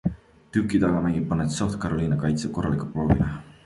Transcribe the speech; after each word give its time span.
Duke'i 0.55 0.79
tagamängijad 0.85 1.29
panevad 1.33 1.55
South 1.59 1.79
Carolina 1.87 2.21
kaitse 2.27 2.53
korralikult 2.59 2.95
proovile. 2.97 3.35